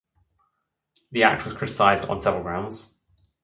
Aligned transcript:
The 1.11 1.21
act 1.21 1.45
was 1.45 1.53
criticized 1.53 2.05
on 2.05 2.19
several 2.21 2.41
grounds. 2.41 2.95